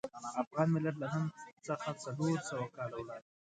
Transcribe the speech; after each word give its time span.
افغان 0.43 0.67
ملت 0.75 0.95
له 1.01 1.07
نن 1.13 1.23
څخه 1.67 1.89
څلور 2.03 2.37
سوه 2.49 2.65
کاله 2.75 2.95
وړاندې. 2.99 3.29